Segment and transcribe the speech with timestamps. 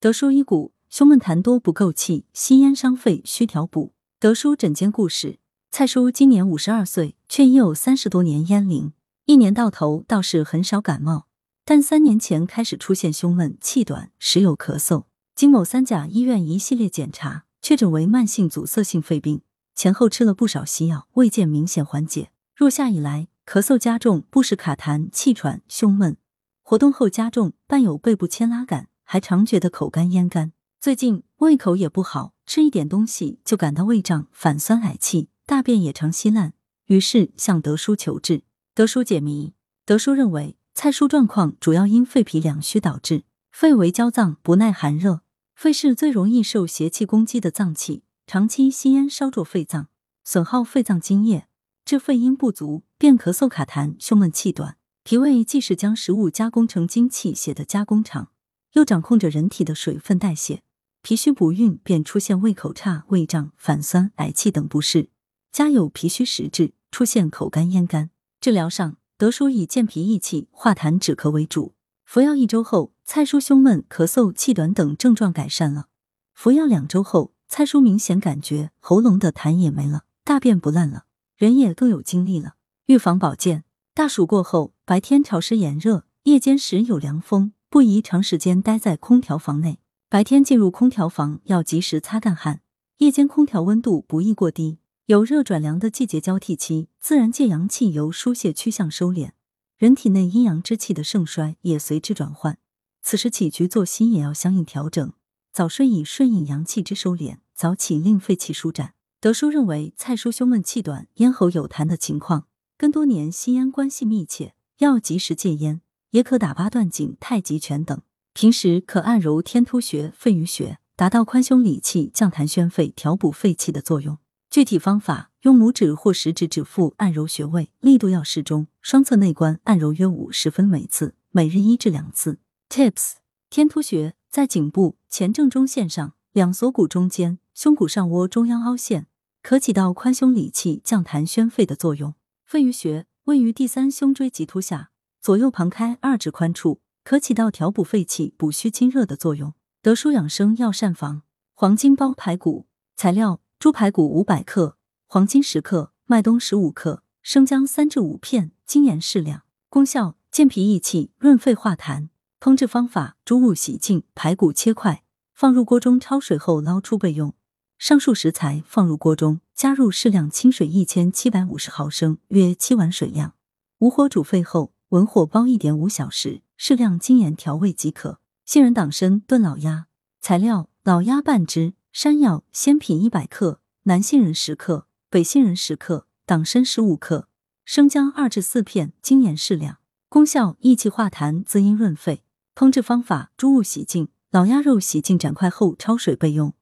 [0.00, 3.94] 德叔医骨，胸闷痰多不够气，吸烟伤肺，需调补。
[4.20, 5.40] 德叔诊间故事：
[5.72, 8.92] 蔡叔今年五十二岁，却已有三十多年烟龄。
[9.24, 11.26] 一年到头倒是很少感冒，
[11.64, 15.06] 但三年前开始出现胸闷、气短，时有咳嗽。
[15.34, 19.40] 经某三甲医院一系列检查，确诊为慢性阻塞性肺病。
[19.74, 22.30] 前后吃了不少西药，未见明显缓解。
[22.54, 26.16] 入夏以来，咳嗽加重，不时卡痰、气喘、胸闷，
[26.62, 28.86] 活动后加重，伴有背部牵拉感。
[29.10, 36.52] 还常觉得口干咽干，最近胃口也不好，吃一点东西就感到胃胀、反酸、嗳气，大便也常稀烂，
[36.88, 38.42] 于是向德叔求治。
[38.74, 39.54] 德叔解谜：
[39.86, 45.22] 德叔认为蔡叔状况主要因肺脾两虚导致，肺为焦脏，不耐寒热，
[45.54, 49.88] 肺是最容易受邪气攻击的脏器，长期吸烟烧灼肺脏，
[50.22, 51.48] 损耗肺脏津液，
[51.86, 54.76] 致肺阴不足，便咳嗽卡痰、胸闷气短。
[55.02, 58.28] 脾胃既是将食物加工成精气血的加工厂。
[58.78, 60.62] 又掌控着人体的水分代谢，
[61.02, 65.10] 脾虚不运，便出现胃口差、胃胀、反酸、嗳气等不适。
[65.50, 68.10] 家有脾虚实质，出现口干咽干。
[68.40, 71.74] 治疗上，德叔以健脾益气、化痰止咳为主。
[72.04, 75.88] 服药一周后，蔡叔胸闷、咳嗽、气短等症状改善了。
[76.32, 82.54] 服药两周后，蔡叔明显感觉喉咙的痰也没了，大便不烂了，人也更有精力了。
[82.86, 87.52] 预防保健，大暑过后，白天潮湿炎热，夜间时有凉风。
[87.70, 92.62] 不宜长时间待在空调房内，白天进入空调房要及时擦干汗。
[92.96, 94.78] 夜间空调温度不宜过低。
[95.04, 99.32] 有热转凉的季节交替期，自然界阳气由疏泄趋向收敛，
[99.76, 102.58] 人体内阴阳之气的盛衰也随之转换。
[103.02, 105.12] 此时起居作息也要相应调整。
[105.52, 108.94] 早睡以顺应阳气之收敛，早起令肺气舒展。
[109.20, 112.46] 德叔认为，蔡叔胸闷气短、咽喉有痰的情况，
[112.78, 115.82] 跟多年吸烟关系密切，要及时戒烟。
[116.10, 118.00] 也可打八段锦、太极拳等。
[118.32, 124.18] 平时可按揉天突穴、肺俞穴，达到宽胸理气、降痰宣肺、调补肺气的作用。
[124.48, 128.68] 具体方法：用拇指或食指指腹按揉穴位，力度要适中。
[128.80, 132.38] 双侧内关按揉约五十分每次，每日一至两次。
[132.70, 133.14] Tips：
[133.50, 139.06] 天突穴在颈部前正中线上，两锁骨中间，胸骨上窝中央凹陷，
[139.42, 142.14] 可起到宽胸理气、降痰宣肺的作用。
[142.44, 144.90] 肺俞穴位于第三胸椎棘突下。
[145.20, 149.54] 左右旁开二指宽处，可起到调补肺气、补虚清热的作用。
[149.82, 151.22] 德舒养生药膳房
[151.54, 159.42] 黄金包排骨材料：猪排骨五百克，黄金十克，麦冬十五克，生姜三至五片，精盐适量。
[159.68, 162.08] 功效：健脾益气、润肺化痰。
[162.40, 165.02] 烹制方法：猪物洗净，排骨切块，
[165.34, 167.34] 放入锅中焯水后捞出备用。
[167.78, 173.34] 上述食材放入锅中，加入适量清水一千七百五十毫升，约七碗水量，
[173.78, 174.72] 无火煮沸后。
[174.90, 178.20] 文火煲一点五小时，适量精盐调味即可。
[178.46, 179.86] 杏仁党参炖老鸭，
[180.18, 187.28] 材料：老鸭半只，山药、鲜品一百克，南杏仁十克，北杏仁十克，党参十五克，
[187.66, 189.76] 生姜二至四片，精盐适量。
[190.08, 192.24] 功效：益气化痰，滋阴润肺。
[192.54, 196.54] 烹制方法：猪物洗净，老鸭肉洗净斩块后焯水备用。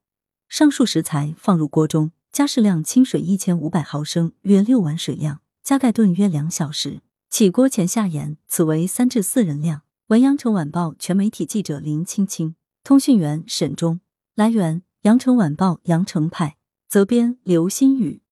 [0.49, 6.99] 上述食材放入锅中，加适量清水一千五百毫升，约六碗水量，加盖炖约两小时。
[7.29, 9.81] 起锅前下盐，此为三至四人量。
[10.07, 13.99] 文阳城晚报全媒体记者林青青，通讯员沈忠。
[14.33, 16.55] 来源：阳城晚报阳城派，
[16.87, 18.21] 责编刘新宇。